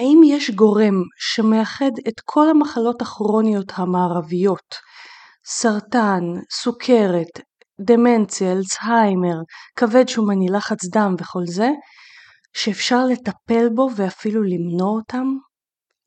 [0.00, 4.74] האם יש גורם שמאחד את כל המחלות הכרוניות המערביות,
[5.46, 7.40] סרטן, סוכרת,
[7.80, 9.36] דמנציה, אלצהיימר,
[9.76, 11.68] כבד שומני, לחץ דם וכל זה,
[12.56, 15.26] שאפשר לטפל בו ואפילו למנוע אותם?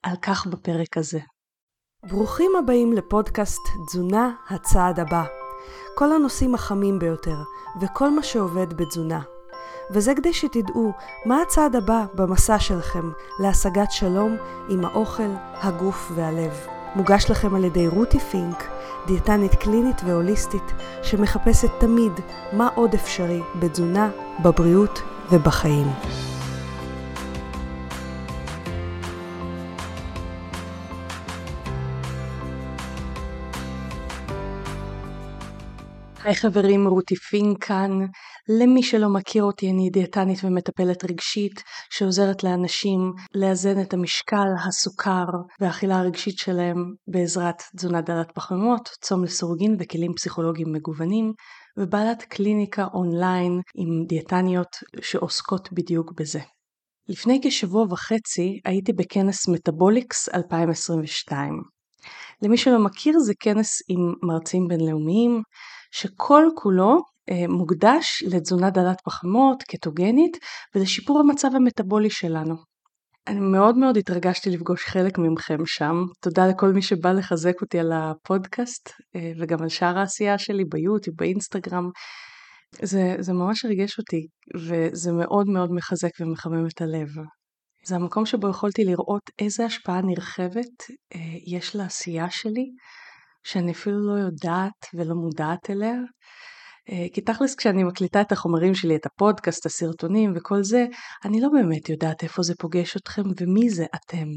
[0.03, 1.19] על כך בפרק הזה.
[2.09, 5.23] ברוכים הבאים לפודקאסט תזונה הצעד הבא.
[5.95, 7.37] כל הנושאים החמים ביותר
[7.81, 9.32] וכל מה שעובד בתזונה.
[9.91, 10.93] וזה כדי שתדעו
[11.25, 14.37] מה הצעד הבא במסע שלכם להשגת שלום
[14.69, 16.67] עם האוכל, הגוף והלב.
[16.95, 18.63] מוגש לכם על ידי רותי פינק,
[19.07, 22.11] דיאטנית קלינית והוליסטית, שמחפשת תמיד
[22.53, 24.09] מה עוד אפשרי בתזונה,
[24.43, 25.87] בבריאות ובחיים.
[36.23, 37.99] היי חברים, רותי פינק כאן.
[38.49, 42.99] למי שלא מכיר אותי, אני דיאטנית ומטפלת רגשית שעוזרת לאנשים
[43.35, 45.25] לאזן את המשקל, הסוכר
[45.59, 51.33] והאכילה הרגשית שלהם בעזרת תזונה דלת פחמימות, צום לסורוגין וכלים פסיכולוגיים מגוונים,
[51.77, 56.39] ובעלת קליניקה אונליין עם דיאטניות שעוסקות בדיוק בזה.
[57.09, 61.61] לפני כשבוע וחצי הייתי בכנס מטאבוליקס 2022.
[62.41, 65.41] למי שלא מכיר זה כנס עם מרצים בינלאומיים
[65.91, 67.12] שכל כולו
[67.49, 70.37] מוקדש לתזונה דלת פחמות, קטוגנית,
[70.75, 72.55] ולשיפור המצב המטבולי שלנו.
[73.27, 75.95] אני מאוד מאוד התרגשתי לפגוש חלק מכם שם.
[76.21, 81.17] תודה לכל מי שבא לחזק אותי על הפודקאסט אה, וגם על שאר העשייה שלי ביוטיוב,
[81.17, 81.89] באינסטגרם.
[82.81, 87.09] זה, זה ממש ריגש אותי וזה מאוד מאוד מחזק ומחמם את הלב.
[87.85, 90.83] זה המקום שבו יכולתי לראות איזה השפעה נרחבת
[91.15, 92.65] אה, יש לעשייה שלי
[93.43, 95.95] שאני אפילו לא יודעת ולא מודעת אליה.
[96.89, 100.85] אה, כי תכלס כשאני מקליטה את החומרים שלי, את הפודקאסט, הסרטונים וכל זה,
[101.25, 104.27] אני לא באמת יודעת איפה זה פוגש אתכם ומי זה אתם.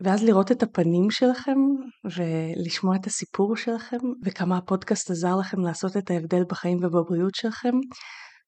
[0.00, 1.56] ואז לראות את הפנים שלכם
[2.04, 7.72] ולשמוע את הסיפור שלכם וכמה הפודקאסט עזר לכם לעשות את ההבדל בחיים ובבריאות שלכם,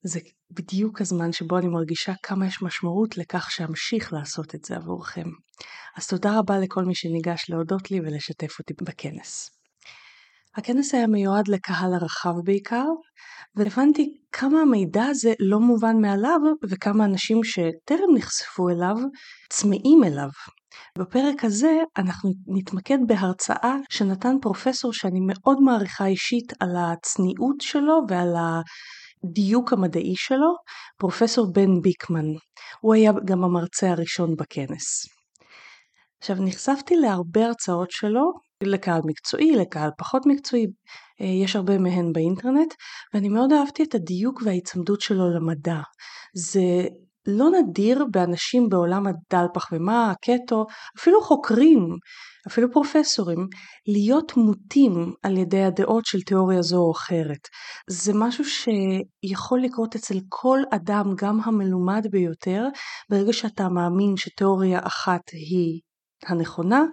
[0.05, 0.21] זה
[0.51, 5.29] בדיוק הזמן שבו אני מרגישה כמה יש משמעות לכך שאמשיך לעשות את זה עבורכם.
[5.97, 9.62] אז תודה רבה לכל מי שניגש להודות לי ולשתף אותי בכנס.
[10.57, 12.87] הכנס היה מיועד לקהל הרחב בעיקר,
[13.57, 16.41] והבנתי כמה המידע הזה לא מובן מאליו
[16.71, 18.97] וכמה אנשים שטרם נחשפו אליו
[19.51, 20.29] צמאים אליו.
[20.99, 28.35] בפרק הזה אנחנו נתמקד בהרצאה שנתן פרופסור שאני מאוד מעריכה אישית על הצניעות שלו ועל
[28.37, 30.55] הדיוק המדעי שלו,
[30.99, 32.27] פרופסור בן ביקמן.
[32.81, 35.07] הוא היה גם המרצה הראשון בכנס.
[36.19, 38.33] עכשיו נחשפתי להרבה הרצאות שלו
[38.67, 40.67] לקהל מקצועי, לקהל פחות מקצועי,
[41.21, 42.75] אה, יש הרבה מהן באינטרנט,
[43.15, 45.81] ואני מאוד אהבתי את הדיוק וההיצמדות שלו למדע.
[46.35, 46.87] זה
[47.27, 50.67] לא נדיר באנשים בעולם הדל פחמימה, הקטו,
[50.99, 51.97] אפילו חוקרים,
[52.49, 53.47] אפילו פרופסורים,
[53.87, 57.49] להיות מוטים על ידי הדעות של תיאוריה זו או אחרת.
[57.91, 62.67] זה משהו שיכול לקרות אצל כל אדם, גם המלומד ביותר,
[63.11, 65.81] ברגע שאתה מאמין שתיאוריה אחת היא
[66.29, 66.85] הנכונה,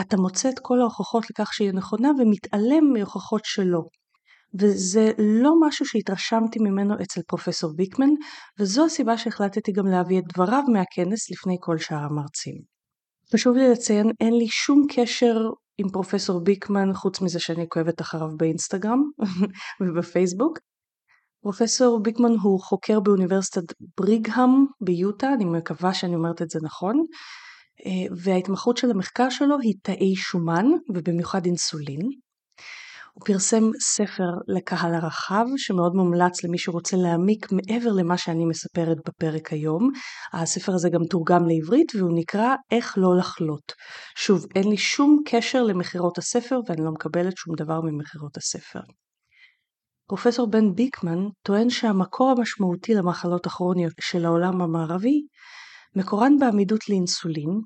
[0.00, 3.82] אתה מוצא את כל ההוכחות לכך שהיא נכונה ומתעלם מהוכחות שלא.
[4.60, 8.08] וזה לא משהו שהתרשמתי ממנו אצל פרופסור ביקמן,
[8.58, 12.54] וזו הסיבה שהחלטתי גם להביא את דבריו מהכנס לפני כל שאר המרצים.
[13.32, 15.36] חשוב לי לציין, אין לי שום קשר
[15.78, 19.02] עם פרופסור ביקמן, חוץ מזה שאני עוקבת אחריו באינסטגרם
[19.80, 20.58] ובפייסבוק.
[21.42, 27.04] פרופסור ביקמן הוא חוקר באוניברסיטת בריגהם ביוטה, אני מקווה שאני אומרת את זה נכון,
[28.16, 32.00] וההתמחות של המחקר שלו היא תאי שומן ובמיוחד אינסולין.
[33.18, 39.52] הוא פרסם ספר לקהל הרחב שמאוד מומלץ למי שרוצה להעמיק מעבר למה שאני מספרת בפרק
[39.52, 39.90] היום.
[40.32, 43.72] הספר הזה גם תורגם לעברית והוא נקרא איך לא לחלות.
[44.16, 48.80] שוב, אין לי שום קשר למכירות הספר ואני לא מקבלת שום דבר ממכירות הספר.
[50.08, 55.20] פרופסור בן ביקמן טוען שהמקור המשמעותי למחלות הכרוניות של העולם המערבי
[55.98, 57.60] מקורן בעמידות לאינסולין.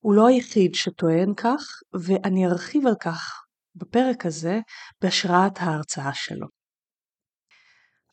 [0.00, 1.62] הוא לא היחיד שטוען כך,
[2.00, 3.42] ואני ארחיב על כך
[3.74, 4.58] בפרק הזה
[5.02, 6.46] בהשראת ההרצאה שלו.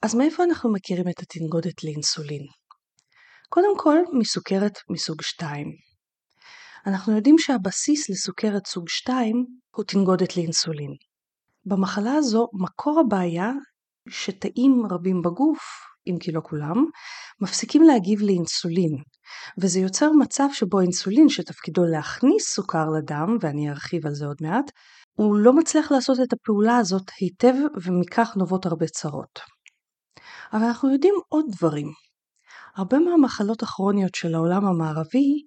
[0.02, 2.46] אז מאיפה אנחנו מכירים את התנגודת לאינסולין?
[3.50, 5.68] קודם כל, מסוכרת מסוג 2.
[6.86, 9.46] אנחנו יודעים שהבסיס לסוכרת סוג 2
[9.76, 10.96] הוא תנגודת לאינסולין.
[11.66, 13.52] במחלה הזו מקור הבעיה
[14.10, 15.60] שתאים רבים בגוף
[16.10, 16.86] אם כי לא כולם,
[17.42, 18.96] מפסיקים להגיב לאינסולין,
[19.62, 24.72] וזה יוצר מצב שבו אינסולין שתפקידו להכניס סוכר לדם, ואני ארחיב על זה עוד מעט,
[25.14, 27.54] הוא לא מצליח לעשות את הפעולה הזאת היטב
[27.84, 29.40] ומכך נובעות הרבה צרות.
[30.54, 31.88] אבל אנחנו יודעים עוד דברים.
[32.76, 35.44] הרבה מהמחלות הכרוניות של העולם המערבי,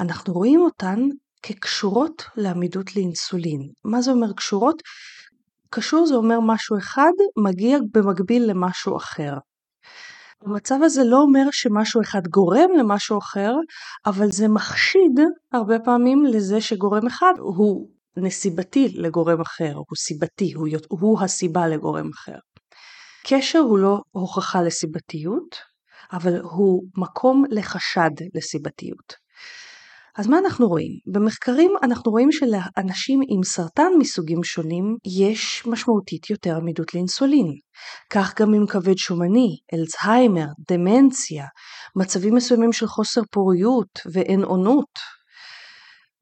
[0.00, 0.98] אנחנו רואים אותן
[1.42, 3.60] כקשורות לעמידות לאינסולין.
[3.84, 4.82] מה זה אומר קשורות?
[5.70, 7.12] קשור זה אומר משהו אחד
[7.44, 9.32] מגיע במקביל למשהו אחר.
[10.44, 13.54] המצב הזה לא אומר שמשהו אחד גורם למשהו אחר,
[14.06, 15.20] אבל זה מחשיד
[15.52, 22.10] הרבה פעמים לזה שגורם אחד הוא נסיבתי לגורם אחר, הוא סיבתי, הוא, הוא הסיבה לגורם
[22.14, 22.38] אחר.
[23.26, 25.56] קשר הוא לא הוכחה לסיבתיות,
[26.12, 29.25] אבל הוא מקום לחשד לסיבתיות.
[30.18, 30.92] אז מה אנחנו רואים?
[31.06, 37.46] במחקרים אנחנו רואים שלאנשים עם סרטן מסוגים שונים יש משמעותית יותר עמידות לאינסולין.
[38.10, 41.44] כך גם עם כבד שומני, אלצהיימר, דמנציה,
[41.96, 44.98] מצבים מסוימים של חוסר פוריות ואין עונות.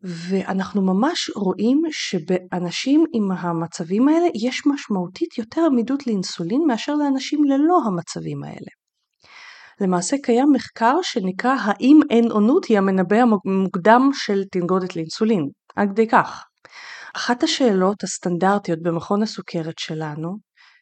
[0.03, 7.81] ואנחנו ממש רואים שבאנשים עם המצבים האלה יש משמעותית יותר עמידות לאינסולין מאשר לאנשים ללא
[7.87, 8.84] המצבים האלה.
[9.81, 16.09] למעשה קיים מחקר שנקרא האם אין עונות היא המנבא המוקדם של תנגודת לאינסולין, עד כדי
[16.09, 16.45] כך.
[17.17, 20.37] אחת השאלות הסטנדרטיות במכון הסוכרת שלנו,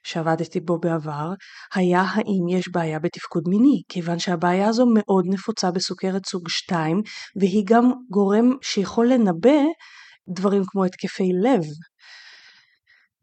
[0.04, 1.32] שעבדתי בו בעבר,
[1.74, 7.02] היה האם יש בעיה בתפקוד מיני, כיוון שהבעיה הזו מאוד נפוצה בסוכרת סוג 2,
[7.40, 9.60] והיא גם גורם שיכול לנבא
[10.28, 11.62] דברים כמו התקפי לב,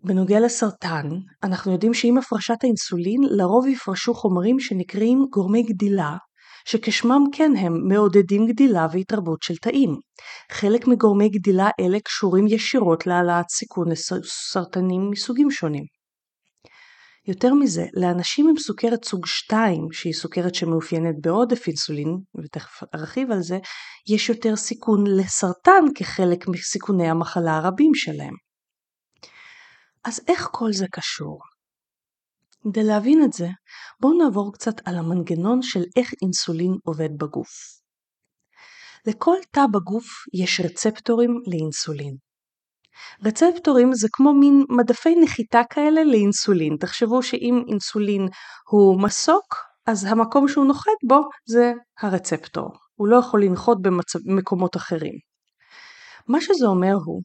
[0.03, 1.09] בנוגע לסרטן,
[1.43, 6.17] אנחנו יודעים שעם הפרשת האינסולין לרוב יפרשו חומרים שנקראים גורמי גדילה,
[6.65, 9.95] שכשמם כן הם מעודדים גדילה והתרבות של תאים.
[10.51, 15.83] חלק מגורמי גדילה אלה קשורים ישירות להעלאת סיכון לסרטנים מסוגים שונים.
[17.27, 23.41] יותר מזה, לאנשים עם סוכרת סוג 2, שהיא סוכרת שמאופיינת בעודף אינסולין, ותכף ארחיב על
[23.41, 23.57] זה,
[24.09, 28.48] יש יותר סיכון לסרטן כחלק מסיכוני המחלה הרבים שלהם.
[30.05, 31.39] אז איך כל זה קשור?
[32.63, 33.47] כדי להבין את זה,
[33.99, 37.79] בואו נעבור קצת על המנגנון של איך אינסולין עובד בגוף.
[39.05, 42.15] לכל תא בגוף יש רצפטורים לאינסולין.
[43.25, 46.77] רצפטורים זה כמו מין מדפי נחיתה כאלה לאינסולין.
[46.79, 48.27] תחשבו שאם אינסולין
[48.69, 49.55] הוא מסוק,
[49.85, 51.71] אז המקום שהוא נוחת בו זה
[52.01, 52.69] הרצפטור.
[52.95, 53.77] הוא לא יכול לנחות
[54.25, 55.13] במקומות אחרים.
[56.27, 57.21] מה שזה אומר הוא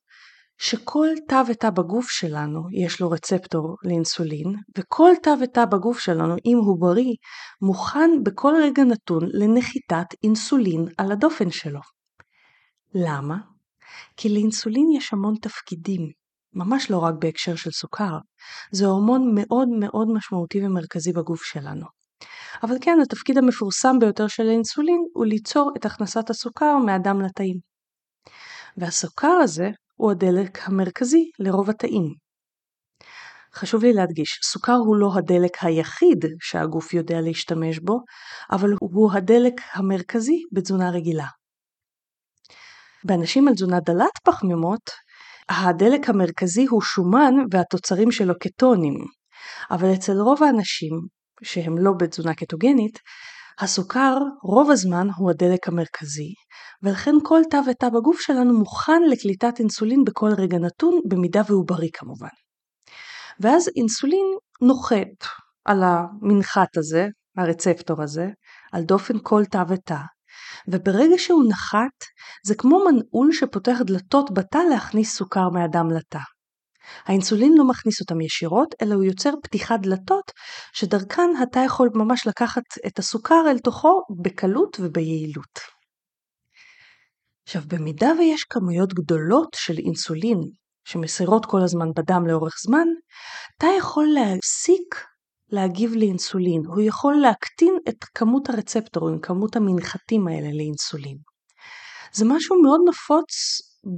[0.58, 6.56] שכל תא ותא בגוף שלנו יש לו רצפטור לאינסולין, וכל תא ותא בגוף שלנו, אם
[6.56, 7.14] הוא בריא,
[7.62, 11.80] מוכן בכל רגע נתון לנחיתת אינסולין על הדופן שלו.
[12.94, 13.36] למה?
[14.16, 16.10] כי לאינסולין יש המון תפקידים,
[16.52, 18.18] ממש לא רק בהקשר של סוכר,
[18.72, 21.86] זה הורמון מאוד מאוד משמעותי ומרכזי בגוף שלנו.
[22.62, 27.56] אבל כן, התפקיד המפורסם ביותר של האינסולין הוא ליצור את הכנסת הסוכר מהדם לתאים.
[28.76, 32.14] והסוכר הזה הוא הדלק המרכזי לרוב התאים.
[33.54, 38.00] חשוב לי להדגיש, סוכר הוא לא הדלק היחיד שהגוף יודע להשתמש בו,
[38.52, 41.26] אבל הוא הדלק המרכזי בתזונה רגילה.
[43.04, 44.90] באנשים על תזונה דלת פחמימות,
[45.48, 48.94] הדלק המרכזי הוא שומן והתוצרים שלו קטונים,
[49.70, 50.92] אבל אצל רוב האנשים
[51.42, 52.98] שהם לא בתזונה קטוגנית,
[53.60, 56.34] הסוכר רוב הזמן הוא הדלק המרכזי,
[56.82, 61.90] ולכן כל תא ותא בגוף שלנו מוכן לקליטת אינסולין בכל רגע נתון, במידה והוא בריא
[61.92, 62.28] כמובן.
[63.40, 64.26] ואז אינסולין
[64.62, 65.26] נוחת
[65.64, 67.06] על המנחת הזה,
[67.36, 68.28] הרצפטור הזה,
[68.72, 69.98] על דופן כל תא ותא,
[70.68, 72.04] וברגע שהוא נחת,
[72.46, 76.33] זה כמו מנעול שפותח דלתות בתא להכניס סוכר מהדם לתא.
[77.06, 80.32] האינסולין לא מכניס אותם ישירות, אלא הוא יוצר פתיחת דלתות,
[80.72, 85.60] שדרכן התא יכול ממש לקחת את הסוכר אל תוכו בקלות וביעילות.
[87.46, 90.38] עכשיו, במידה ויש כמויות גדולות של אינסולין
[90.84, 92.86] שמסירות כל הזמן בדם לאורך זמן,
[93.60, 95.04] תא יכול להפסיק
[95.48, 101.16] להגיב לאינסולין, הוא יכול להקטין את כמות הרצפטורים, כמות המנחתים האלה לאינסולין.
[102.12, 103.32] זה משהו מאוד נפוץ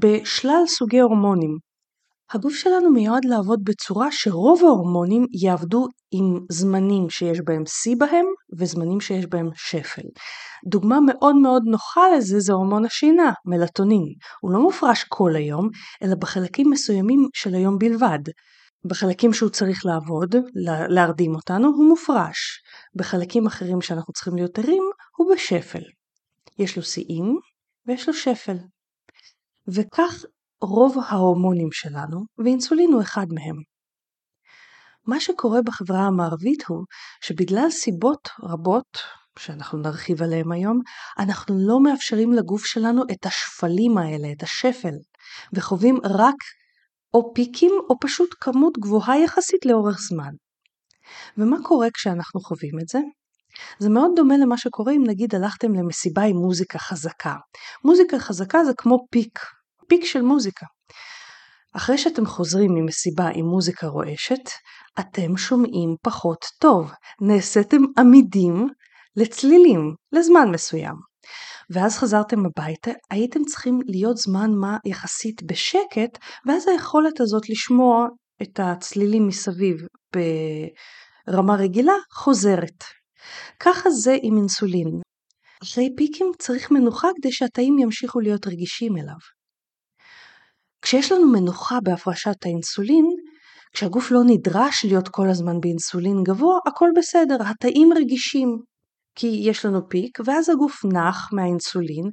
[0.01, 1.66] בשלל סוגי הורמונים.
[2.35, 8.27] הגוף שלנו מיועד לעבוד בצורה שרוב ההורמונים יעבדו עם זמנים שיש בהם שיא בהם
[8.59, 10.03] וזמנים שיש בהם שפל.
[10.69, 14.05] דוגמה מאוד מאוד נוחה לזה זה הורמון השינה, מלטונין.
[14.41, 15.69] הוא לא מופרש כל היום,
[16.03, 18.19] אלא בחלקים מסוימים של היום בלבד.
[18.85, 20.35] בחלקים שהוא צריך לעבוד,
[20.89, 22.63] להרדים אותנו, הוא מופרש.
[22.95, 24.83] בחלקים אחרים שאנחנו צריכים להיות ערים,
[25.17, 25.83] הוא בשפל.
[26.59, 27.39] יש לו שיאים
[27.87, 28.57] ויש לו שפל.
[29.69, 30.25] וכך
[30.63, 33.57] רוב ההורמונים שלנו, ואינסולין הוא אחד מהם.
[35.07, 36.85] מה שקורה בחברה המערבית הוא
[37.25, 38.99] שבגלל סיבות רבות,
[39.39, 40.81] שאנחנו נרחיב עליהן היום,
[41.19, 44.95] אנחנו לא מאפשרים לגוף שלנו את השפלים האלה, את השפל,
[45.53, 46.35] וחווים רק
[47.15, 50.31] או פיקים או פשוט כמות גבוהה יחסית לאורך זמן.
[51.39, 52.99] ומה קורה כשאנחנו חווים את זה?
[53.79, 57.35] זה מאוד דומה למה שקורה אם נגיד הלכתם למסיבה עם מוזיקה חזקה.
[57.85, 59.39] מוזיקה חזקה זה כמו פיק,
[59.89, 60.67] פיק של מוזיקה.
[61.77, 64.51] אחרי שאתם חוזרים ממסיבה עם מוזיקה רועשת,
[65.01, 68.69] אתם שומעים פחות טוב, נעשיתם עמידים
[69.17, 70.95] לצלילים לזמן מסוים.
[71.71, 78.07] ואז חזרתם הביתה, הייתם צריכים להיות זמן מה יחסית בשקט, ואז היכולת הזאת לשמוע
[78.43, 79.77] את הצלילים מסביב
[81.29, 82.85] ברמה רגילה חוזרת.
[83.61, 85.01] ככה זה עם אינסולין.
[85.63, 89.36] אחרי פיקים צריך מנוחה כדי שהתאים ימשיכו להיות רגישים אליו.
[90.87, 93.05] כשיש לנו מנוחה בהפרשת האינסולין,
[93.73, 98.49] כשהגוף לא נדרש להיות כל הזמן באינסולין גבוה, הכל בסדר, התאים רגישים.
[99.15, 102.11] כי יש לנו פיק, ואז הגוף נח מהאינסולין,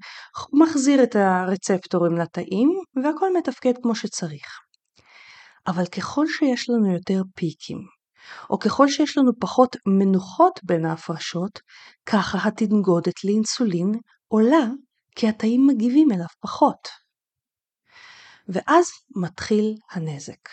[0.53, 2.70] מחזיר את הרצפטורים לתאים,
[3.03, 4.46] והכל מתפקד כמו שצריך.
[5.68, 7.77] אבל ככל שיש לנו יותר פיקים,
[8.50, 11.60] או ככל שיש לנו פחות מנוחות בין ההפרשות,
[12.06, 13.92] ככה התנגודת לאינסולין
[14.27, 14.65] עולה
[15.15, 17.03] כי התאים מגיבים אליו פחות.
[18.48, 18.86] ואז
[19.16, 20.50] מתחיל הנזק.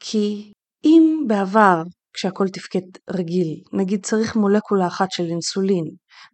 [0.00, 0.52] כי
[0.84, 1.82] אם בעבר
[2.12, 5.84] כשהכל תפקד רגיל, נגיד צריך מולקולה אחת של אינסולין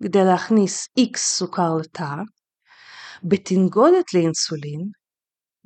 [0.02, 2.14] כדי להכניס X סוכר לתא,
[3.23, 4.81] בתנגודת לאינסולין,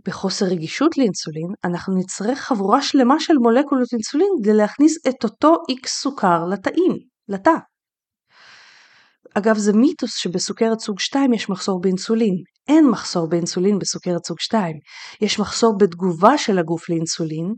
[0.07, 5.89] בחוסר רגישות לאינסולין, אנחנו נצטרך חבורה שלמה של מולקולות אינסולין כדי להכניס את אותו X
[5.89, 6.93] סוכר לתאים,
[7.29, 7.55] לתא.
[9.39, 12.35] אגב זה מיתוס שבסוכרת סוג 2 יש מחסור באינסולין.
[12.69, 14.77] אין מחסור באינסולין בסוכרת סוג 2.
[15.21, 17.55] יש מחסור בתגובה של הגוף לאינסולין,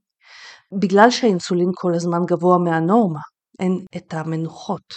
[0.81, 3.21] בגלל שהאינסולין כל הזמן גבוה מהנורמה,
[3.61, 4.95] אין את המנוחות.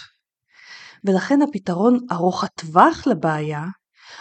[1.05, 3.63] ולכן הפתרון ארוך הטווח לבעיה,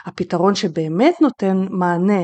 [0.04, 2.22] הפתרון שבאמת נותן מענה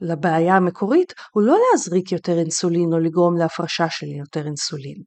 [0.00, 5.02] לבעיה המקורית, הוא לא להזריק יותר אינסולין או לגרום להפרשה של יותר אינסולין.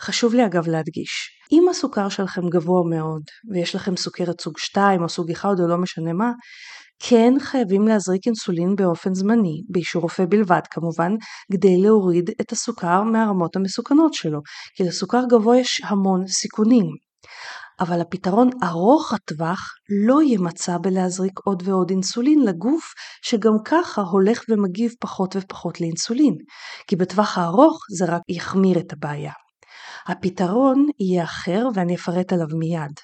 [0.00, 3.22] חשוב לי אגב להדגיש, אם הסוכר שלכם גבוה מאוד
[3.52, 6.32] ויש לכם סוכרת סוג 2 או סוג 1 או לא משנה מה,
[6.98, 11.12] כן חייבים להזריק אינסולין באופן זמני, באישור רופא בלבד כמובן,
[11.52, 14.40] כדי להוריד את הסוכר מהרמות המסוכנות שלו,
[14.76, 16.86] כי לסוכר גבוה יש המון סיכונים.
[17.80, 19.60] אבל הפתרון ארוך הטווח
[20.06, 22.92] לא ימצא בלהזריק עוד ועוד אינסולין לגוף
[23.24, 26.34] שגם ככה הולך ומגיב פחות ופחות לאינסולין,
[26.86, 29.32] כי בטווח הארוך זה רק יחמיר את הבעיה.
[30.06, 33.00] הפתרון יהיה אחר ואני אפרט עליו מיד.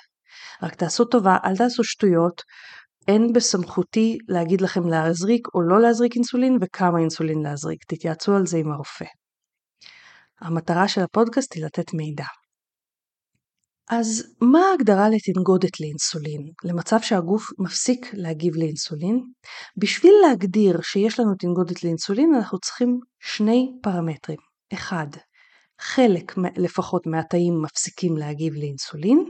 [0.62, 2.42] רק תעשו טובה, אל תעשו שטויות,
[3.08, 8.58] אין בסמכותי להגיד לכם להזריק או לא להזריק אינסולין וכמה אינסולין להזריק, תתייעצו על זה
[8.58, 9.04] עם הרופא.
[10.40, 12.24] המטרה של הפודקאסט היא לתת מידע.
[13.90, 16.42] אז מה ההגדרה לתנגודת לאינסולין?
[16.64, 19.20] למצב שהגוף מפסיק להגיב לאינסולין?
[19.76, 24.38] בשביל להגדיר שיש לנו תנגודת לאינסולין אנחנו צריכים שני פרמטרים.
[24.72, 25.06] אחד,
[25.80, 29.24] חלק לפחות מהתאים מפסיקים להגיב לאינסולין,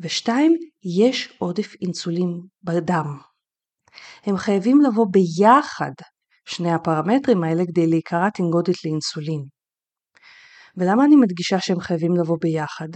[0.00, 0.52] ושתיים,
[1.02, 3.18] יש עודף אינסולין בדם.
[4.26, 5.92] הם חייבים לבוא ביחד,
[6.48, 9.44] שני הפרמטרים האלה, כדי להיקרא תנגודת לאינסולין.
[10.76, 12.88] ולמה אני מדגישה שהם חייבים לבוא ביחד?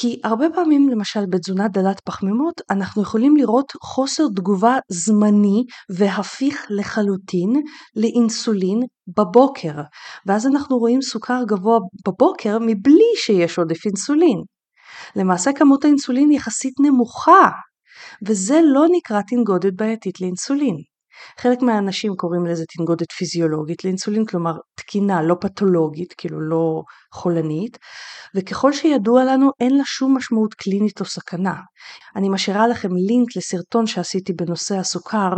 [0.00, 7.62] כי הרבה פעמים למשל בתזונה דלת פחמימות אנחנו יכולים לראות חוסר תגובה זמני והפיך לחלוטין
[7.96, 8.80] לאינסולין
[9.16, 9.72] בבוקר
[10.26, 14.42] ואז אנחנו רואים סוכר גבוה בבוקר מבלי שיש עודף אינסולין.
[15.16, 17.50] למעשה כמות האינסולין יחסית נמוכה
[18.26, 20.76] וזה לא נקרא תנגודת בעייתית לאינסולין.
[21.38, 26.82] חלק מהאנשים קוראים לזה תנגודת פיזיולוגית לאינסולין, כלומר תקינה לא פתולוגית, כאילו לא
[27.14, 27.78] חולנית,
[28.34, 31.54] וככל שידוע לנו אין לה שום משמעות קלינית או סכנה.
[32.16, 35.32] אני משאירה לכם לינק לסרטון שעשיתי בנושא הסוכר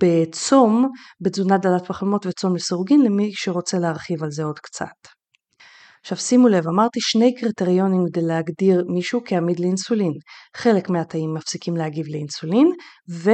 [0.00, 0.88] בצום,
[1.20, 5.18] בתזונת דלת פחמות וצום לסירוגין, למי שרוצה להרחיב על זה עוד קצת.
[6.00, 10.12] עכשיו שימו לב, אמרתי שני קריטריונים כדי להגדיר מישהו כעמיד לאינסולין.
[10.56, 12.72] חלק מהתאים מפסיקים להגיב לאינסולין,
[13.10, 13.30] ו...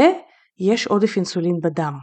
[0.58, 1.94] יש עודף אינסולין בדם.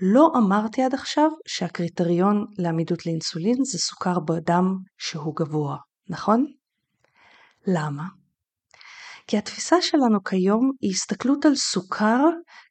[0.00, 5.76] לא אמרתי עד עכשיו שהקריטריון לעמידות לאינסולין זה סוכר בדם שהוא גבוה,
[6.08, 6.46] נכון?
[7.66, 8.04] למה?
[9.26, 12.20] כי התפיסה שלנו כיום היא הסתכלות על סוכר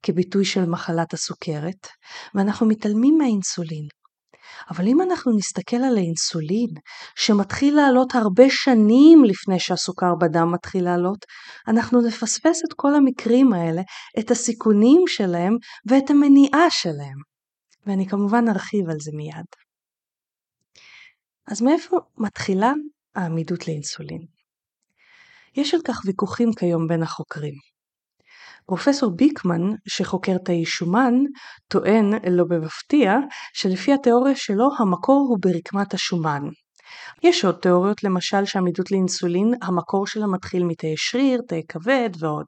[0.03, 1.87] כביטוי של מחלת הסוכרת,
[2.35, 3.87] ואנחנו מתעלמים מהאינסולין.
[4.69, 6.69] אבל אם אנחנו נסתכל על האינסולין,
[7.15, 11.25] שמתחיל לעלות הרבה שנים לפני שהסוכר בדם מתחיל לעלות,
[11.67, 13.81] אנחנו נפספס את כל המקרים האלה,
[14.19, 15.53] את הסיכונים שלהם
[15.89, 17.17] ואת המניעה שלהם.
[17.85, 19.45] ואני כמובן ארחיב על זה מיד.
[21.47, 22.71] אז מאיפה מתחילה
[23.15, 24.25] העמידות לאינסולין?
[25.55, 27.53] יש על כך ויכוחים כיום בין החוקרים.
[28.69, 31.13] פרופסור ביקמן, שחוקר תאי שומן,
[31.67, 33.15] טוען, לא במפתיע,
[33.53, 36.41] שלפי התיאוריה שלו המקור הוא ברקמת השומן.
[37.23, 42.45] יש עוד תיאוריות, למשל שעמידות לאינסולין, המקור שלה מתחיל מתאי שריר, תאי כבד ועוד.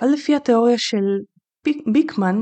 [0.00, 1.04] אבל לפי התיאוריה של
[1.92, 2.36] ביקמן,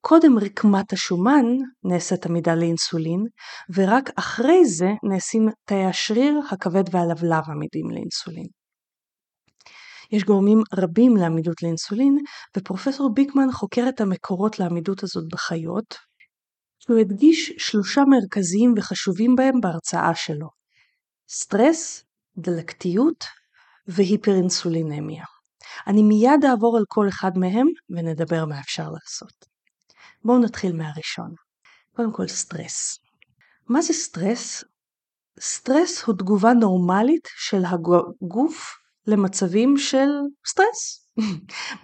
[0.00, 1.44] קודם רקמת השומן
[1.84, 3.24] נעשית עמידה לאינסולין,
[3.74, 8.61] ורק אחרי זה נעשים תאי השריר, הכבד והלבלב עמידים לאינסולין.
[10.12, 12.18] יש גורמים רבים לעמידות לאינסולין,
[12.56, 15.94] ופרופסור ביקמן חוקר את המקורות לעמידות הזאת בחיות,
[16.88, 20.48] הוא הדגיש שלושה מרכזיים וחשובים בהם בהרצאה שלו
[21.28, 22.04] סטרס,
[22.36, 23.24] דלקתיות
[23.86, 25.24] והיפרינסולינמיה.
[25.86, 29.44] אני מיד אעבור על כל אחד מהם ונדבר מה אפשר לעשות.
[30.24, 31.34] בואו נתחיל מהראשון.
[31.96, 32.98] קודם כל סטרס.
[33.68, 34.64] מה זה סטרס?
[35.40, 40.08] סטרס הוא תגובה נורמלית של הגוף למצבים של
[40.46, 41.02] סטרס.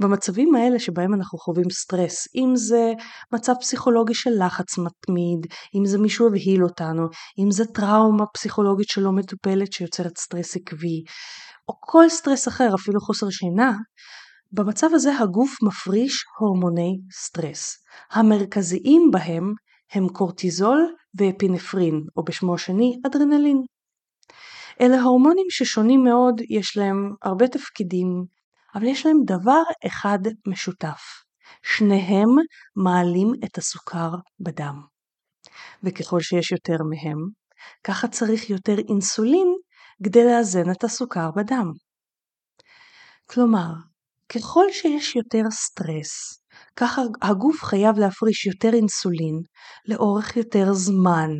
[0.00, 2.92] במצבים האלה שבהם אנחנו חווים סטרס, אם זה
[3.32, 7.02] מצב פסיכולוגי של לחץ מתמיד, אם זה מישהו הבהיל אותנו,
[7.38, 11.02] אם זה טראומה פסיכולוגית שלא מטופלת שיוצרת סטרס עקבי,
[11.68, 13.72] או כל סטרס אחר, אפילו חוסר שינה,
[14.52, 17.76] במצב הזה הגוף מפריש הורמוני סטרס.
[18.12, 19.52] המרכזיים בהם
[19.92, 23.62] הם קורטיזול ואפינפרין, או בשמו השני אדרנלין.
[24.80, 28.24] אלה הורמונים ששונים מאוד, יש להם הרבה תפקידים,
[28.74, 31.00] אבל יש להם דבר אחד משותף,
[31.62, 32.28] שניהם
[32.76, 34.82] מעלים את הסוכר בדם.
[35.82, 37.18] וככל שיש יותר מהם,
[37.84, 39.48] ככה צריך יותר אינסולין
[40.04, 41.72] כדי לאזן את הסוכר בדם.
[43.26, 43.72] כלומר,
[44.28, 46.42] ככל שיש יותר סטרס,
[46.76, 49.40] ככה הגוף חייב להפריש יותר אינסולין
[49.88, 51.30] לאורך יותר זמן,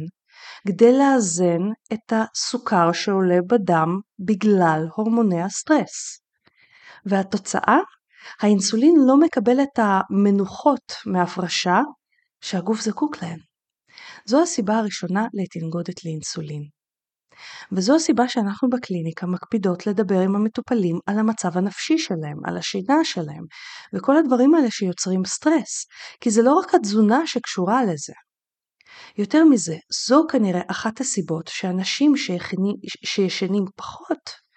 [0.66, 1.62] כדי לאזן
[1.92, 6.20] את הסוכר שעולה בדם בגלל הורמוני הסטרס.
[7.06, 7.78] והתוצאה?
[8.40, 11.80] האינסולין לא מקבל את המנוחות מהפרשה
[12.40, 13.38] שהגוף זקוק להן.
[14.24, 16.62] זו הסיבה הראשונה לתנגודת לאינסולין.
[17.72, 23.44] וזו הסיבה שאנחנו בקליניקה מקפידות לדבר עם המטופלים על המצב הנפשי שלהם, על השינה שלהם,
[23.94, 25.86] וכל הדברים האלה שיוצרים סטרס,
[26.20, 28.12] כי זה לא רק התזונה שקשורה לזה.
[29.18, 32.12] יותר מזה, זו כנראה אחת הסיבות שאנשים
[33.04, 34.48] שישנים פחות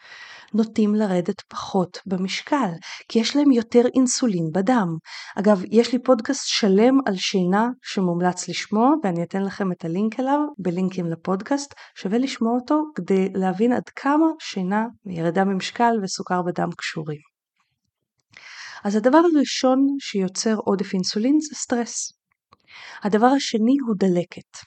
[0.54, 2.70] נוטים לרדת פחות במשקל,
[3.10, 4.88] כי יש להם יותר אינסולין בדם.
[5.40, 10.40] אגב, יש לי פודקאסט שלם על שינה שמומלץ לשמוע, ואני אתן לכם את הלינק אליו
[10.58, 17.20] בלינקים לפודקאסט, שווה לשמוע אותו כדי להבין עד כמה שינה, ירידה במשקל וסוכר בדם קשורים.
[18.84, 22.21] אז הדבר הראשון שיוצר עודף אינסולין זה סטרס.
[23.04, 24.58] הדבר השני הוא דלקת.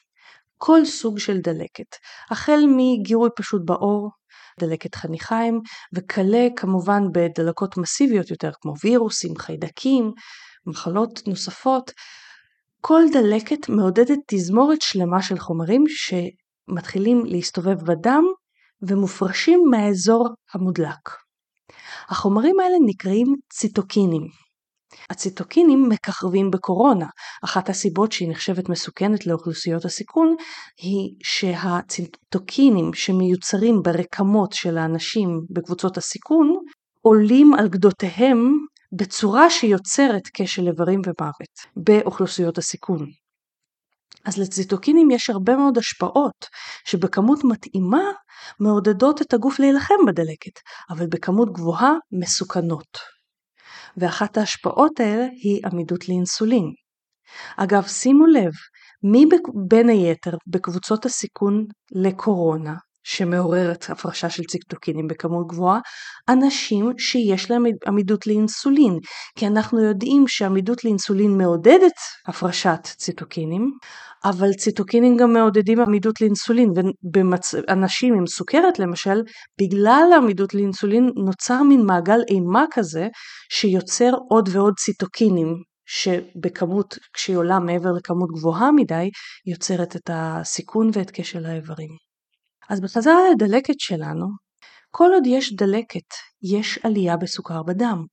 [0.58, 1.96] כל סוג של דלקת,
[2.30, 4.10] החל מגירוי פשוט בעור,
[4.60, 5.60] דלקת חניכיים,
[5.92, 10.12] וכלה כמובן בדלקות מסיביות יותר כמו וירוסים, חיידקים,
[10.66, 11.90] מחלות נוספות.
[12.80, 18.24] כל דלקת מעודדת תזמורת שלמה של חומרים שמתחילים להסתובב בדם
[18.82, 21.10] ומופרשים מהאזור המודלק.
[22.08, 24.43] החומרים האלה נקראים ציטוקינים.
[25.10, 27.06] הציטוקינים מככבים בקורונה.
[27.44, 30.36] אחת הסיבות שהיא נחשבת מסוכנת לאוכלוסיות הסיכון
[30.82, 36.54] היא שהציטוקינים שמיוצרים ברקמות של האנשים בקבוצות הסיכון
[37.02, 38.52] עולים על גדותיהם
[38.92, 43.06] בצורה שיוצרת כשל איברים ומוות באוכלוסיות הסיכון.
[44.24, 46.46] אז לציטוקינים יש הרבה מאוד השפעות
[46.84, 48.02] שבכמות מתאימה
[48.60, 53.13] מעודדות את הגוף להילחם בדלקת, אבל בכמות גבוהה מסוכנות.
[53.96, 56.72] ואחת ההשפעות האלה היא עמידות לאינסולין.
[57.56, 58.52] אגב, שימו לב,
[59.02, 59.24] מי
[59.68, 65.80] בין היתר בקבוצות הסיכון לקורונה, שמעוררת הפרשה של ציקטוקינים בכמות גבוהה,
[66.28, 68.98] אנשים שיש להם עמידות לאינסולין,
[69.38, 71.92] כי אנחנו יודעים שעמידות לאינסולין מעודדת
[72.26, 73.70] הפרשת ציטוקינים,
[74.24, 76.70] אבל ציטוקינים גם מעודדים עמידות לאינסולין,
[77.14, 79.22] ואנשים עם סוכרת למשל,
[79.60, 83.08] בגלל העמידות לאינסולין נוצר מין מעגל אימה כזה,
[83.50, 85.54] שיוצר עוד ועוד ציטוקינים,
[85.86, 89.10] שבכמות, כשהיא עולה מעבר לכמות גבוהה מדי,
[89.46, 92.03] יוצרת את הסיכון ואת כשל האיברים.
[92.70, 94.26] אז בחזרה לדלקת שלנו,
[94.90, 96.08] כל עוד יש דלקת,
[96.42, 98.04] יש עלייה בסוכר בדם.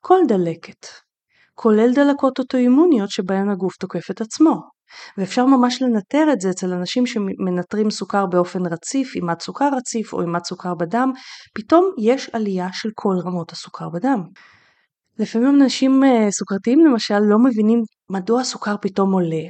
[0.00, 0.86] כל דלקת,
[1.54, 4.60] כולל דלקות אוטואימוניות שבהן הגוף תוקף את עצמו.
[5.18, 10.20] ואפשר ממש לנטר את זה אצל אנשים שמנטרים סוכר באופן רציף, עימת סוכר רציף או
[10.20, 11.12] עימת סוכר בדם,
[11.54, 14.22] פתאום יש עלייה של כל רמות הסוכר בדם.
[15.18, 19.42] לפעמים אנשים אה, סוכרתיים למשל לא מבינים מדוע הסוכר פתאום עולה,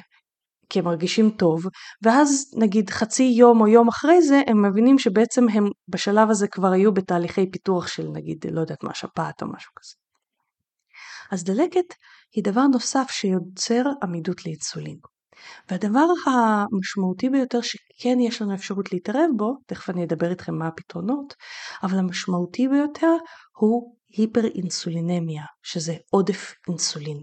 [0.70, 1.62] כי הם מרגישים טוב,
[2.02, 6.68] ואז נגיד חצי יום או יום אחרי זה הם מבינים שבעצם הם בשלב הזה כבר
[6.68, 9.94] היו בתהליכי פיתוח של נגיד לא יודעת מה שפעת או משהו כזה.
[11.30, 11.94] אז דלקת
[12.34, 14.96] היא דבר נוסף שיוצר עמידות לאינסולין.
[15.70, 21.34] והדבר המשמעותי ביותר שכן יש לנו אפשרות להתערב בו, תכף אני אדבר איתכם מה הפתרונות,
[21.82, 23.12] אבל המשמעותי ביותר
[23.58, 27.22] הוא היפר-אינסולינמיה, שזה עודף אינסולין.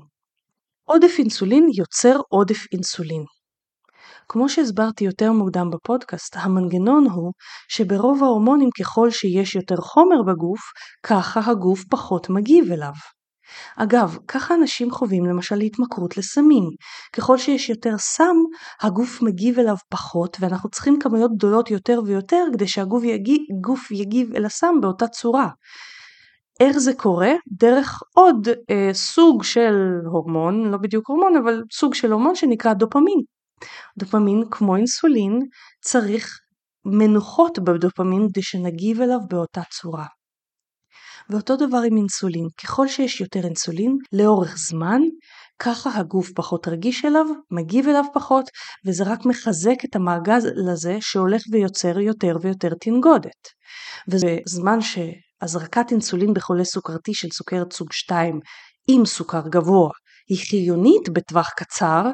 [0.83, 3.23] עודף אינסולין יוצר עודף אינסולין.
[4.29, 7.33] כמו שהסברתי יותר מוקדם בפודקאסט, המנגנון הוא
[7.69, 10.61] שברוב ההורמונים ככל שיש יותר חומר בגוף,
[11.03, 12.93] ככה הגוף פחות מגיב אליו.
[13.77, 16.63] אגב, ככה אנשים חווים למשל התמכרות לסמים.
[17.13, 18.35] ככל שיש יותר סם,
[18.81, 23.41] הגוף מגיב אליו פחות, ואנחנו צריכים כמויות גדולות יותר ויותר כדי שהגוף יגיב,
[23.91, 25.49] יגיב אל הסם באותה צורה.
[26.59, 27.31] איך זה קורה?
[27.51, 29.75] דרך עוד אה, סוג של
[30.11, 33.36] הורמון, לא בדיוק הורמון, אבל סוג של הורמון שנקרא דופמין.
[33.97, 35.39] דופמין, כמו אינסולין,
[35.81, 36.39] צריך
[36.85, 40.05] מנוחות בדופמין כדי שנגיב אליו באותה צורה.
[41.29, 45.01] ואותו דבר עם אינסולין, ככל שיש יותר אינסולין לאורך זמן,
[45.59, 48.45] ככה הגוף פחות רגיש אליו, מגיב אליו פחות,
[48.85, 50.39] וזה רק מחזק את המעגל
[50.71, 53.47] הזה שהולך ויוצר יותר ויותר תנגודת.
[54.09, 58.39] וזמן שהזרקת אינסולין בחולה סוכרתי של סוכרת סוג 2
[58.87, 59.89] עם סוכר גבוה
[60.29, 62.05] היא חיונית בטווח קצר,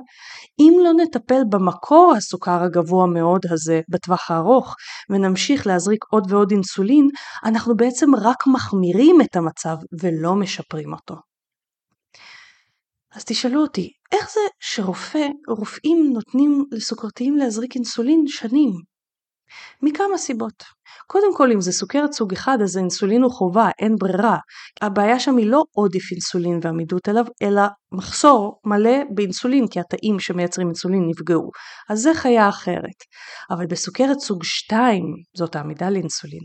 [0.60, 4.76] אם לא נטפל במקור הסוכר הגבוה מאוד הזה בטווח הארוך
[5.10, 7.10] ונמשיך להזריק עוד ועוד אינסולין,
[7.46, 11.16] אנחנו בעצם רק מחמירים את המצב ולא משפרים אותו.
[13.16, 18.93] אז תשאלו אותי, איך זה שרופא, רופאים נותנים לסוכרתיים להזריק אינסולין שנים?
[19.82, 20.64] מכמה סיבות.
[21.08, 24.38] קודם כל אם זה סוכרת סוג 1 אז האינסולין הוא חובה, אין ברירה.
[24.82, 27.62] הבעיה שם היא לא עודף אינסולין ועמידות אליו, אלא
[27.92, 31.52] מחסור מלא באינסולין כי התאים שמייצרים אינסולין נפגעו.
[31.90, 33.00] אז זה חיה אחרת.
[33.52, 35.04] אבל בסוכרת סוג 2,
[35.38, 36.44] זאת העמידה לאינסולין,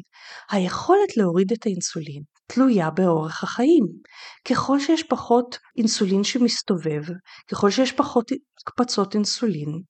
[0.50, 3.84] היכולת להוריד את האינסולין תלויה באורך החיים.
[4.48, 7.02] ככל שיש פחות אינסולין שמסתובב,
[7.50, 9.80] ככל שיש פחות הקפצות אינסולין,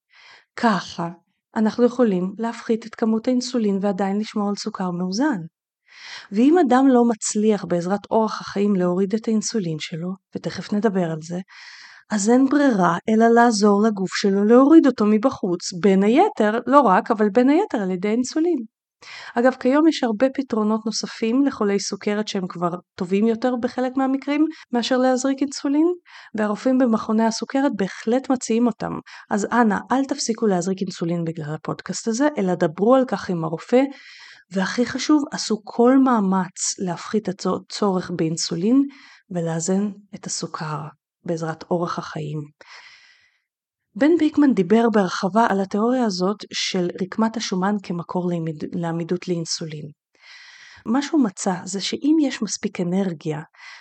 [0.56, 1.08] ככה
[1.56, 5.40] אנחנו יכולים להפחית את כמות האינסולין ועדיין לשמור על סוכר מאוזן.
[6.32, 11.38] ואם אדם לא מצליח בעזרת אורח החיים להוריד את האינסולין שלו, ותכף נדבר על זה,
[12.10, 17.28] אז אין ברירה אלא לעזור לגוף שלו להוריד אותו מבחוץ, בין היתר, לא רק, אבל
[17.30, 18.77] בין היתר על ידי אינסולין.
[19.34, 24.96] אגב, כיום יש הרבה פתרונות נוספים לחולי סוכרת שהם כבר טובים יותר בחלק מהמקרים מאשר
[24.96, 25.86] להזריק אינסולין,
[26.34, 28.92] והרופאים במכוני הסוכרת בהחלט מציעים אותם.
[29.30, 33.82] אז אנא, אל תפסיקו להזריק אינסולין בגלל הפודקאסט הזה, אלא דברו על כך עם הרופא,
[34.52, 38.82] והכי חשוב, עשו כל מאמץ להפחית את הצורך באינסולין
[39.30, 40.78] ולאזן את הסוכר
[41.24, 42.38] בעזרת אורח החיים.
[43.98, 48.30] בן ביקמן דיבר בהרחבה על התיאוריה הזאת של רקמת השומן כמקור
[48.72, 49.90] לעמידות לאינסולין.
[50.86, 53.40] מה שהוא מצא זה שאם יש מספיק אנרגיה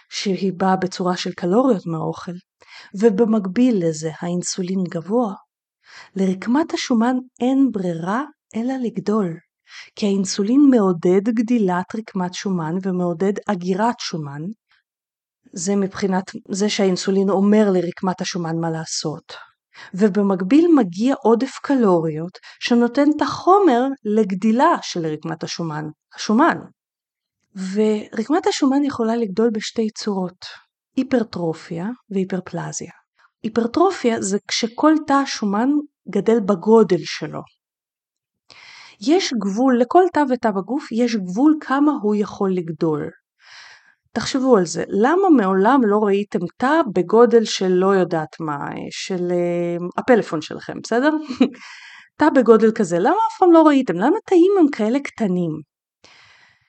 [0.09, 2.31] שהיא באה בצורה של קלוריות מהאוכל,
[3.01, 5.33] ובמקביל לזה האינסולין גבוה,
[6.15, 8.23] לרקמת השומן אין ברירה
[8.55, 9.37] אלא לגדול.
[9.95, 14.41] כי האינסולין מעודד גדילת רקמת שומן ומעודד אגירת שומן.
[15.53, 19.33] זה מבחינת זה שהאינסולין אומר לרקמת השומן מה לעשות.
[19.93, 25.85] ובמקביל מגיע עודף קלוריות שנותן את החומר לגדילה של רקמת השומן,
[26.15, 26.57] השומן.
[27.73, 30.45] ורקמת השומן יכולה לגדול בשתי צורות,
[30.95, 32.91] היפרטרופיה והיפרפלזיה.
[33.43, 35.69] היפרטרופיה זה כשכל תא השומן
[36.09, 37.39] גדל בגודל שלו.
[39.01, 43.09] יש גבול, לכל תא ותא בגוף יש גבול כמה הוא יכול לגדול.
[44.19, 48.57] תחשבו על זה, למה מעולם לא ראיתם תא בגודל של לא יודעת מה,
[48.89, 51.09] של uh, הפלאפון שלכם, בסדר?
[52.19, 53.93] תא בגודל כזה, למה אף פעם לא ראיתם?
[53.93, 55.51] למה תאים הם כאלה קטנים?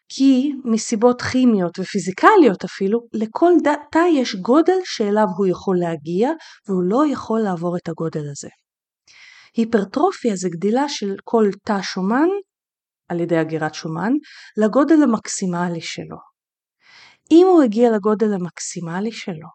[0.08, 3.52] כי מסיבות כימיות ופיזיקליות אפילו, לכל
[3.92, 6.30] תא יש גודל שאליו הוא יכול להגיע
[6.68, 8.48] והוא לא יכול לעבור את הגודל הזה.
[9.56, 12.28] היפרטרופיה זה גדילה של כל תא שומן
[13.08, 14.12] על ידי אגירת שומן
[14.56, 16.37] לגודל המקסימלי שלו.
[17.30, 19.48] אם הוא הגיע לגודל המקסימלי שלו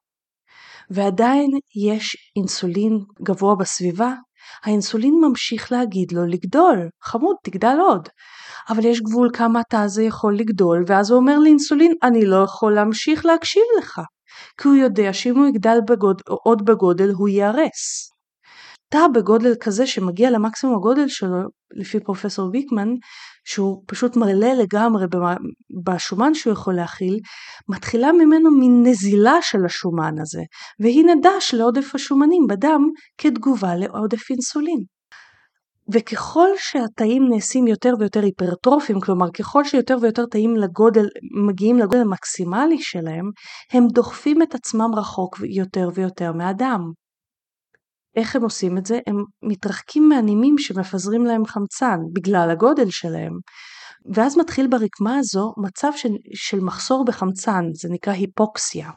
[0.89, 1.49] ועדיין
[1.91, 4.13] יש אינסולין גבוה בסביבה,
[4.63, 8.09] האינסולין ממשיך להגיד לו לגדול, חמוד תגדל עוד.
[8.69, 12.73] אבל יש גבול כמה התא הזה יכול לגדול ואז הוא אומר לאינסולין אני לא יכול
[12.73, 14.01] להמשיך להקשיב לך
[14.57, 18.12] כי הוא יודע שאם הוא יגדל בגוד, עוד בגודל הוא ייהרס.
[18.93, 21.37] תא בגודל כזה שמגיע למקסימום הגודל שלו,
[21.73, 22.89] לפי פרופסור ויקמן,
[23.45, 25.05] שהוא פשוט מלא לגמרי
[25.85, 27.19] בשומן שהוא יכול להכיל,
[27.69, 30.41] מתחילה ממנו מין נזילה של השומן הזה,
[30.79, 32.81] והיא נדש לעודף השומנים בדם
[33.17, 34.83] כתגובה לעודף אינסולין.
[35.93, 41.05] וככל שהתאים נעשים יותר ויותר היפרטרופיים, כלומר ככל שיותר ויותר תאים לגודל,
[41.47, 43.25] מגיעים לגודל המקסימלי שלהם,
[43.71, 47.02] הם דוחפים את עצמם רחוק יותר ויותר מהדם.
[48.15, 48.99] איך הם עושים את זה?
[49.07, 53.33] הם מתרחקים מהנימים שמפזרים להם חמצן בגלל הגודל שלהם.
[54.13, 58.89] ואז מתחיל ברקמה הזו מצב של, של מחסור בחמצן, זה נקרא היפוקסיה.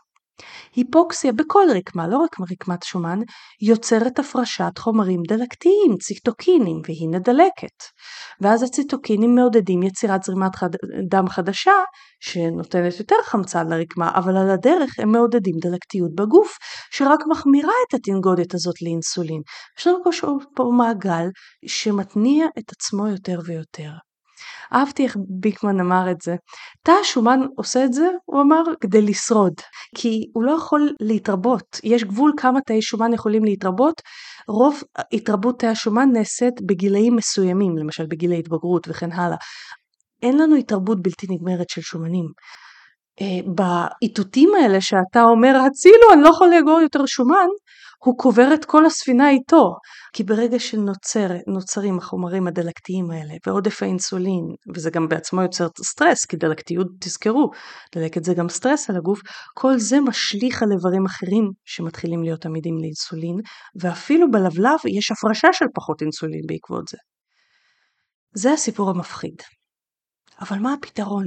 [0.75, 3.18] היפוקסיה בכל רקמה, לא רק רקמת שומן,
[3.62, 7.83] יוצרת הפרשת חומרים דלקתיים, ציטוקינים, והיא דלקת.
[8.40, 10.70] ואז הציטוקינים מעודדים יצירת זרימת חד...
[11.11, 11.72] דם חדשה,
[12.20, 16.57] שנותנת יותר חמצן לרקמה, אבל על הדרך הם מעודדים דלקתיות בגוף,
[16.90, 19.40] שרק מחמירה את התנגודת הזאת לאינסולין.
[19.79, 21.27] יש לנו פה מעגל
[21.66, 23.90] שמתניע את עצמו יותר ויותר.
[24.73, 26.37] אהבתי איך ביקמן אמר את זה.
[26.83, 29.53] תא השומן עושה את זה, הוא אמר, כדי לשרוד.
[29.95, 31.81] כי הוא לא יכול להתרבות.
[31.85, 34.03] יש גבול כמה תאי שומן יכולים להתרבות.
[34.49, 39.37] רוב התרבות תאי השומן נעשית בגילאים מסוימים, למשל בגיל ההתבגרות וכן הלאה.
[40.23, 42.27] אין לנו התרבות בלתי נגמרת של שומנים.
[43.21, 47.47] Uh, באיתותים האלה שאתה אומר הצילו אני לא יכול לאגור יותר שומן
[48.05, 49.77] הוא קובר את כל הספינה איתו,
[50.13, 56.87] כי ברגע שנוצרים החומרים הדלקתיים האלה ועודף האינסולין, וזה גם בעצמו יוצר סטרס, כי דלקתיות,
[57.01, 57.51] תזכרו,
[57.95, 59.21] דלקת זה גם סטרס על הגוף,
[59.55, 63.37] כל זה משליך על איברים אחרים שמתחילים להיות עמידים לאינסולין,
[63.81, 66.99] ואפילו בלבלב יש הפרשה של פחות אינסולין בעקבות זה.
[68.35, 69.35] זה הסיפור המפחיד.
[70.41, 71.25] אבל מה הפתרון?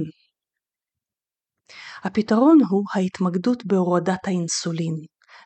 [2.04, 4.94] הפתרון הוא ההתמקדות בהורדת האינסולין.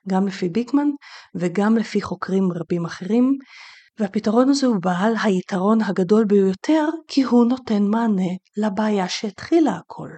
[0.08, 0.88] גם לפי ביקמן
[1.34, 3.38] וגם לפי חוקרים רבים אחרים,
[4.00, 10.08] והפתרון הזה הוא בעל היתרון הגדול ביותר כי הוא נותן מענה לבעיה שהתחילה הכל.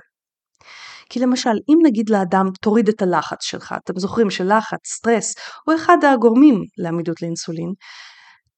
[1.11, 5.35] כי למשל, אם נגיד לאדם תוריד את הלחץ שלך, אתם זוכרים שלחץ, סטרס,
[5.67, 7.73] הוא אחד הגורמים לעמידות לאינסולין,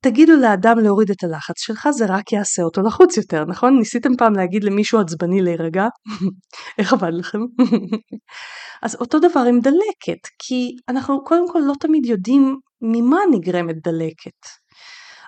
[0.01, 3.79] תגידו לאדם להוריד את הלחץ שלך, זה רק יעשה אותו לחוץ יותר, נכון?
[3.79, 5.87] ניסיתם פעם להגיד למישהו עצבני להירגע?
[6.79, 7.39] איך עבד לכם?
[8.83, 14.39] אז אותו דבר עם דלקת, כי אנחנו קודם כל לא תמיד יודעים ממה נגרמת דלקת.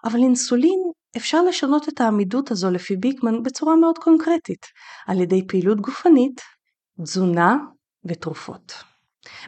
[0.04, 0.80] אבל אינסולין
[1.16, 4.66] אפשר לשנות את העמידות הזו לפי ביקמן בצורה מאוד קונקרטית,
[5.06, 6.40] על ידי פעילות גופנית,
[7.02, 7.56] תזונה
[8.04, 8.89] ותרופות.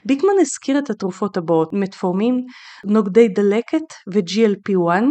[0.05, 2.47] ביקמן הזכיר את התרופות הבאות, מטפורמין,
[2.85, 5.03] נוגדי דלקת ו-GLP-1,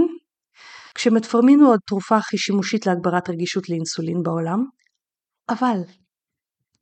[0.95, 4.65] כשמטפורמין הוא התרופה הכי שימושית להגברת רגישות לאינסולין בעולם,
[5.49, 5.77] אבל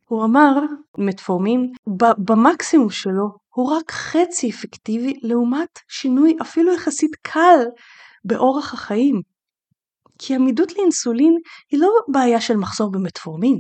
[0.06, 0.52] הוא אמר,
[0.98, 1.72] מטפורמין,
[2.18, 7.60] במקסימום שלו הוא רק חצי אפקטיבי לעומת שינוי אפילו יחסית קל
[8.26, 9.22] באורח החיים.
[10.20, 11.38] כי עמידות לאינסולין
[11.72, 13.58] היא לא בעיה של מחסור במטפורמין,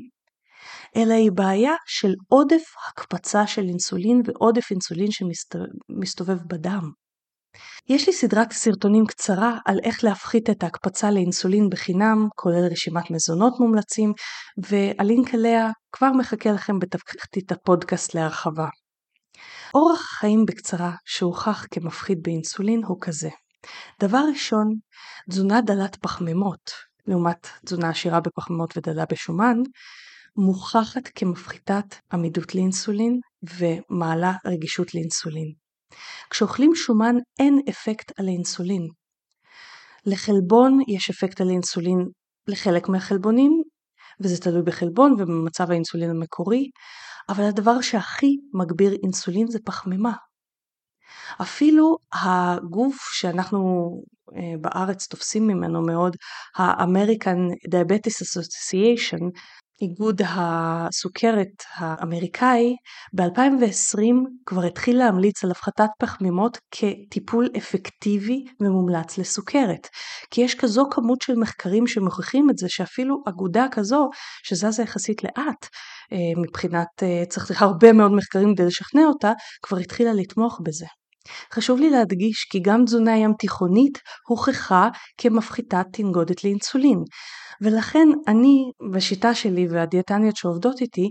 [0.95, 6.91] אלא היא בעיה של עודף הקפצה של אינסולין ועודף אינסולין שמסתובב בדם.
[7.89, 13.59] יש לי סדרת סרטונים קצרה על איך להפחית את ההקפצה לאינסולין בחינם, כולל רשימת מזונות
[13.59, 14.13] מומלצים,
[14.57, 18.67] והלינק אליה כבר מחכה לכם בתחתית הפודקאסט להרחבה.
[19.73, 23.29] אורח החיים בקצרה שהוכח כמפחית באינסולין הוא כזה
[24.01, 24.67] דבר ראשון,
[25.29, 26.71] תזונה דלת פחמימות,
[27.07, 29.57] לעומת תזונה עשירה בפחמימות ודלה בשומן,
[30.35, 35.53] מוכחת כמפחיתת עמידות לאינסולין ומעלה רגישות לאינסולין.
[36.29, 38.87] כשאוכלים שומן אין אפקט על האינסולין.
[40.05, 41.99] לחלבון יש אפקט על האינסולין
[42.47, 43.61] לחלק מהחלבונים,
[44.19, 46.69] וזה תלוי בחלבון ובמצב האינסולין המקורי,
[47.29, 50.13] אבל הדבר שהכי מגביר אינסולין זה פחמימה.
[51.41, 53.89] אפילו הגוף שאנחנו
[54.35, 56.15] אה, בארץ תופסים ממנו מאוד,
[56.57, 59.23] ה-American Diabetes Association,
[59.81, 62.75] איגוד הסוכרת האמריקאי
[63.13, 64.01] ב-2020
[64.45, 69.87] כבר התחיל להמליץ על הפחתת פחמימות כטיפול אפקטיבי ומומלץ לסוכרת.
[70.31, 74.09] כי יש כזו כמות של מחקרים שמוכיחים את זה שאפילו אגודה כזו
[74.43, 75.67] שזזה יחסית לאט
[76.13, 80.85] אה, מבחינת אה, צריך הרבה מאוד מחקרים כדי לשכנע אותה כבר התחילה לתמוך בזה.
[81.53, 87.03] חשוב לי להדגיש כי גם תזונה ים תיכונית הוכחה כמפחיתת תנגודת לאינסולין.
[87.61, 91.09] ולכן אני בשיטה שלי והדיאטניות שעובדות איתי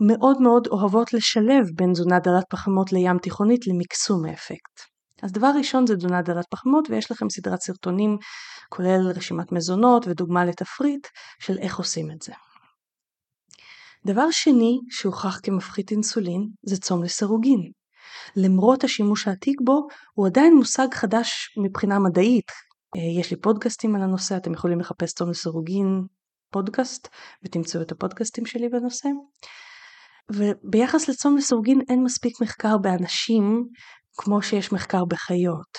[0.00, 4.80] מאוד מאוד אוהבות לשלב בין תזונה דלת פחמות לים תיכונית למקסום האפקט.
[5.22, 8.16] אז דבר ראשון זה תזונה דלת פחמות ויש לכם סדרת סרטונים
[8.68, 11.06] כולל רשימת מזונות ודוגמה לתפריט
[11.40, 12.32] של איך עושים את זה.
[14.06, 17.60] דבר שני שהוכח כמפחית אינסולין זה צום לסירוגין.
[18.36, 22.50] למרות השימוש העתיק בו הוא עדיין מושג חדש מבחינה מדעית
[22.96, 26.02] יש לי פודקאסטים על הנושא, אתם יכולים לחפש צום לסירוגין
[26.50, 27.08] פודקאסט
[27.44, 29.08] ותמצאו את הפודקאסטים שלי בנושא.
[30.32, 33.64] וביחס לצום לסירוגין אין מספיק מחקר באנשים
[34.16, 35.78] כמו שיש מחקר בחיות,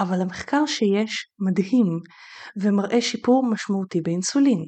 [0.00, 1.86] אבל המחקר שיש מדהים
[2.56, 4.64] ומראה שיפור משמעותי באינסולין.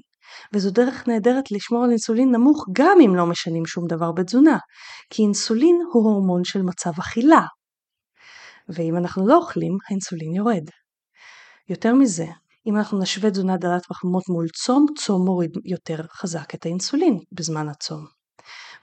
[0.55, 4.59] וזו דרך נהדרת לשמור על אינסולין נמוך גם אם לא משנים שום דבר בתזונה,
[5.11, 7.43] כי אינסולין הוא הורמון של מצב אכילה,
[8.69, 10.65] ואם אנחנו לא אוכלים, האינסולין יורד.
[11.69, 12.27] יותר מזה,
[12.67, 17.69] אם אנחנו נשווה תזונה דלת פחמימות מול צום, צום מוריד יותר חזק את האינסולין בזמן
[17.69, 18.07] הצום.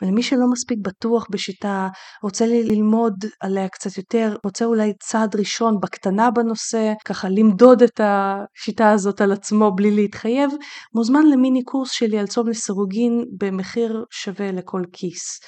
[0.01, 1.87] ולמי שלא מספיק בטוח בשיטה,
[2.23, 8.91] רוצה ללמוד עליה קצת יותר, רוצה אולי צעד ראשון בקטנה בנושא, ככה למדוד את השיטה
[8.91, 10.51] הזאת על עצמו בלי להתחייב,
[10.95, 15.39] מוזמן למיני קורס שלי על צום לסירוגין במחיר שווה לכל כיס.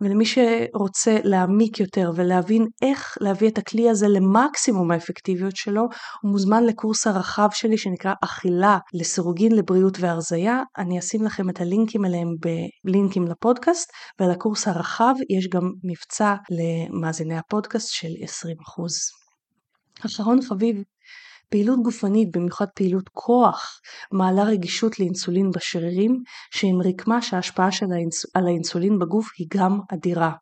[0.00, 5.82] ולמי שרוצה להעמיק יותר ולהבין איך להביא את הכלי הזה למקסימום האפקטיביות שלו,
[6.22, 10.62] הוא מוזמן לקורס הרחב שלי שנקרא אכילה לסירוגין לבריאות והרזייה.
[10.78, 12.28] אני אשים לכם את הלינקים אליהם
[12.84, 19.24] בלינקים לפודקאסט, ולקורס הרחב יש גם מבצע למאזיני הפודקאסט של 20%.
[20.06, 20.82] אחרון חביב,
[21.54, 23.80] פעילות גופנית, במיוחד פעילות כוח,
[24.12, 28.26] מעלה רגישות לאינסולין בשרירים, שעם רקמה שההשפעה של האינס...
[28.36, 30.32] על האינסולין בגוף היא גם אדירה.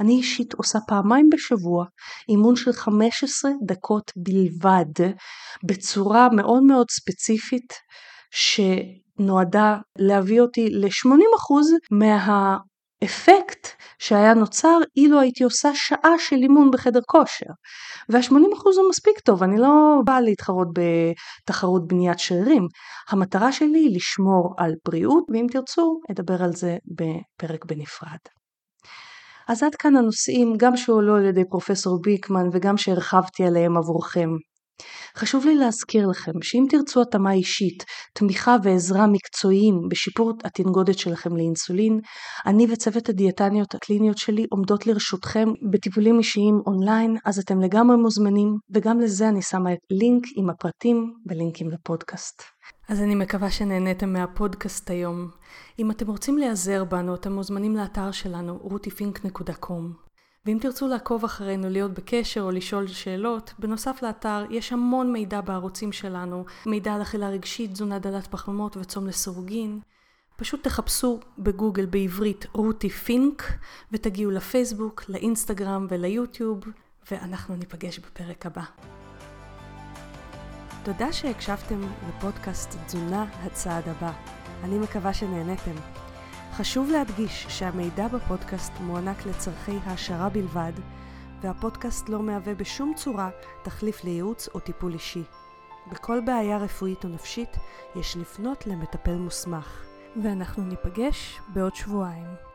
[0.00, 1.84] אני אישית עושה פעמיים בשבוע
[2.28, 5.06] אימון של 15 דקות בלבד,
[5.66, 7.72] בצורה מאוד מאוד ספציפית,
[8.30, 11.54] שנועדה להביא אותי ל-80%
[11.90, 12.56] מה...
[13.04, 17.46] אפקט שהיה נוצר אילו הייתי עושה שעה של אימון בחדר כושר.
[18.08, 22.66] וה-80% הוא מספיק טוב, אני לא באה להתחרות בתחרות בניית שרירים.
[23.10, 28.18] המטרה שלי היא לשמור על בריאות, ואם תרצו, אדבר על זה בפרק בנפרד.
[29.48, 34.30] אז עד כאן הנושאים, גם שהועלו על ידי פרופסור ביקמן וגם שהרחבתי עליהם עבורכם.
[35.16, 42.00] חשוב לי להזכיר לכם שאם תרצו התאמה אישית, תמיכה ועזרה מקצועיים בשיפור התנגודת שלכם לאינסולין,
[42.46, 49.00] אני וצוות הדיאטניות הקליניות שלי עומדות לרשותכם בטיפולים אישיים אונליין, אז אתם לגמרי מוזמנים, וגם
[49.00, 52.42] לזה אני שמה את לינק עם הפרטים בלינקים לפודקאסט.
[52.88, 55.30] אז אני מקווה שנהניתם מהפודקאסט היום.
[55.78, 60.11] אם אתם רוצים להיעזר בנו, אתם מוזמנים לאתר שלנו, rutifink.com.
[60.46, 65.92] ואם תרצו לעקוב אחרינו, להיות בקשר או לשאול שאלות, בנוסף לאתר יש המון מידע בערוצים
[65.92, 69.80] שלנו, מידע על אכילה רגשית, תזונה דלת פחמימות וצום לסירוגין.
[70.36, 73.42] פשוט תחפשו בגוגל בעברית רותי פינק
[73.92, 76.64] ותגיעו לפייסבוק, לאינסטגרם וליוטיוב,
[77.10, 78.62] ואנחנו ניפגש בפרק הבא.
[80.84, 84.12] תודה שהקשבתם לפודקאסט תזונה הצעד הבא.
[84.64, 86.01] אני מקווה שנהניתם.
[86.52, 90.72] חשוב להדגיש שהמידע בפודקאסט מוענק לצורכי העשרה בלבד,
[91.40, 93.30] והפודקאסט לא מהווה בשום צורה
[93.62, 95.22] תחליף לייעוץ או טיפול אישי.
[95.92, 97.56] בכל בעיה רפואית או נפשית
[97.96, 99.84] יש לפנות למטפל מוסמך.
[100.22, 102.51] ואנחנו ניפגש בעוד שבועיים.